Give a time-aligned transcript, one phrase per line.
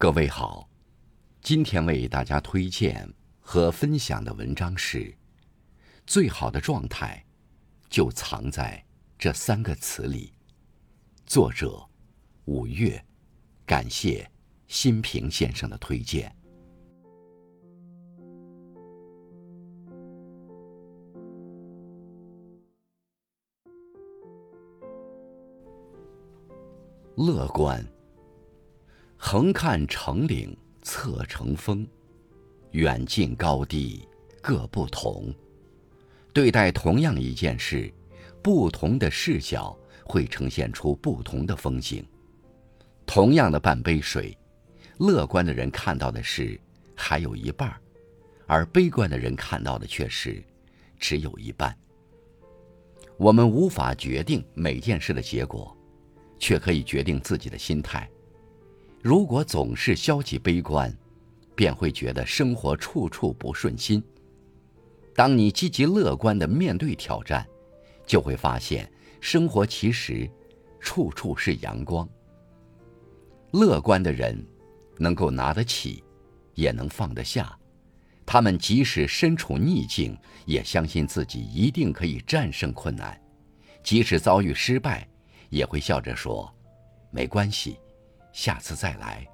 [0.00, 0.66] 各位好，
[1.42, 3.06] 今天为大家推荐
[3.38, 5.14] 和分享的文章是：
[6.06, 7.22] 最好的状态
[7.90, 8.82] 就藏在
[9.18, 10.32] 这三个词里。
[11.26, 11.86] 作者：
[12.46, 13.04] 五月，
[13.66, 14.26] 感谢
[14.68, 16.34] 新平先生的推荐。
[27.16, 27.86] 乐观。
[29.32, 31.86] 横看成岭侧成峰，
[32.72, 34.04] 远近高低
[34.42, 35.32] 各不同。
[36.32, 37.94] 对待同样一件事，
[38.42, 42.04] 不同的视角会呈现出不同的风景。
[43.06, 44.36] 同样的半杯水，
[44.98, 46.60] 乐观的人看到的是
[46.96, 47.72] 还有一半，
[48.48, 50.42] 而悲观的人看到的却是
[50.98, 51.72] 只有一半。
[53.16, 55.72] 我们无法决定每件事的结果。
[56.40, 58.10] 却可以决定自己的心态。
[59.02, 60.94] 如果总是消极悲观，
[61.54, 64.02] 便会觉得生活处处不顺心。
[65.14, 67.46] 当你积极乐观的面对挑战，
[68.06, 70.30] 就会发现生活其实
[70.80, 72.08] 处处是阳光。
[73.52, 74.38] 乐观的人
[74.98, 76.04] 能够拿得起，
[76.54, 77.56] 也能放得下。
[78.26, 83.18] 他们即使身处逆境，也相信自己一定可以战胜困难。
[83.82, 85.08] 即使遭遇失败，
[85.48, 86.54] 也会笑着说
[87.10, 87.76] ：“没关系，
[88.32, 89.26] 下次再来。”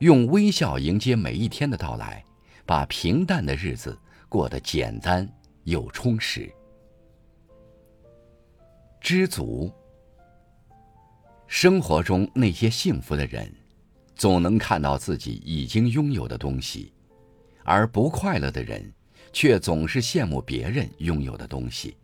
[0.00, 2.24] 用微笑迎接每一天的到来，
[2.66, 5.26] 把平淡的日子过得简单
[5.62, 6.52] 又充实。
[9.00, 9.72] 知足。
[11.46, 13.50] 生活中那些幸福的人，
[14.16, 16.92] 总能看到自己已经拥有的东西，
[17.62, 18.92] 而不快乐的人，
[19.32, 21.96] 却总是羡慕别人拥有的东西。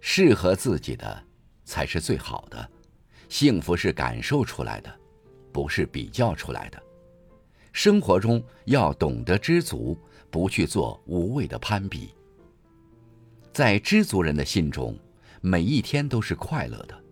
[0.00, 1.24] 适合自己的。
[1.64, 2.68] 才是最好的。
[3.32, 4.94] 幸福是感受出来的，
[5.52, 6.78] 不是比较出来的。
[7.72, 9.98] 生活中要懂得知足，
[10.30, 12.14] 不去做无谓的攀比。
[13.50, 14.94] 在知足人的心中，
[15.40, 17.04] 每一天都是快乐的。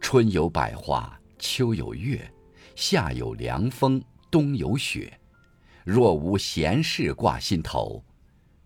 [0.00, 2.32] 春有百花，秋有月，
[2.76, 4.00] 夏有凉风，
[4.30, 5.12] 冬有雪。
[5.84, 8.00] 若无闲事挂心头，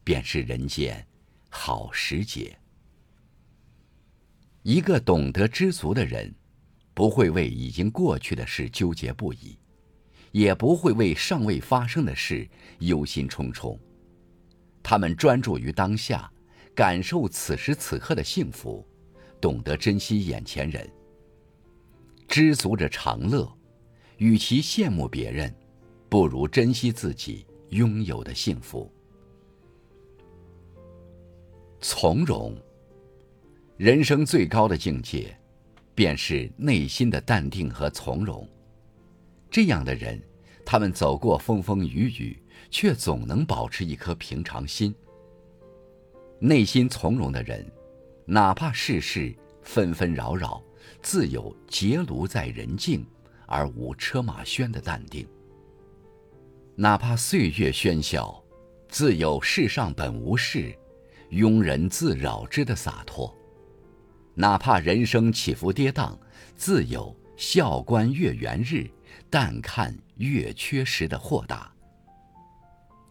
[0.05, 1.03] 便是人间
[1.49, 2.55] 好时节。
[4.63, 6.31] 一个懂得知足的人，
[6.97, 9.59] 不会为已经过去的事纠结不已，
[10.33, 12.49] 也不会为尚未发生的事
[12.79, 13.79] 忧心忡忡。
[14.83, 16.33] 他们专注于当下，
[16.75, 18.83] 感受此时此刻的幸福，
[19.39, 20.91] 懂得珍惜眼前人。
[22.27, 23.47] 知足者常乐，
[24.17, 25.55] 与其羡慕别人，
[26.09, 28.91] 不如珍惜自己拥有的幸福。
[31.79, 32.57] 从容。
[33.77, 35.39] 人生最高的境界，
[35.97, 38.47] 便是内心的淡定和从容。
[39.51, 40.23] 这样的人，
[40.65, 42.41] 他们走过风风雨雨，
[42.71, 44.95] 却总能保持一颗平常心。
[46.39, 47.67] 内心从容的人，
[48.27, 50.63] 哪怕世事纷纷扰扰，
[51.01, 53.07] 自有结庐在人境，
[53.47, 55.25] 而无车马喧的淡定；
[56.75, 58.45] 哪怕岁月喧嚣，
[58.89, 60.77] 自有世上本无事，
[61.31, 63.35] 庸人自扰之的洒脱。
[64.39, 66.15] 哪怕人生起伏跌宕，
[66.57, 68.87] 自有笑观月圆日，
[69.31, 71.73] 淡看月缺时的豁达。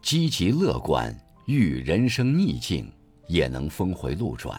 [0.00, 1.12] 积极乐观，
[1.46, 2.88] 遇人生逆境
[3.26, 4.56] 也能峰回路转；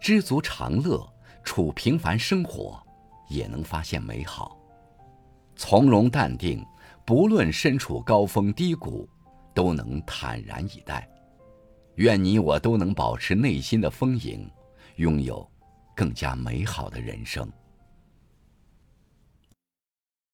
[0.00, 1.08] 知足常乐，
[1.44, 2.82] 处平凡生活
[3.28, 4.58] 也能发现美好。
[5.54, 6.66] 从容淡定，
[7.04, 9.08] 不论身处高峰低谷，
[9.54, 11.08] 都能坦然以待。
[11.94, 14.50] 愿你我都能保持内心的丰盈，
[14.96, 15.48] 拥有。
[15.96, 17.50] 更加美好的人生。